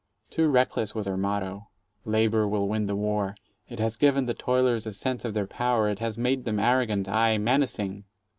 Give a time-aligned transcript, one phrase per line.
[0.31, 1.67] Too reckless was our motto,
[2.05, 3.35] "Labor will win the war":
[3.69, 7.07] it has given the toilers a sense of their power, it has made them arrogant,
[7.07, 8.05] aye, menacing.